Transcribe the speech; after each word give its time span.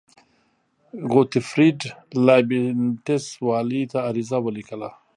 غوتفریډ 1.11 1.79
لایبینټس 2.25 3.25
والي 3.47 3.83
ته 3.91 3.97
عریضه 4.07 4.37
ولیکله. 4.43 4.89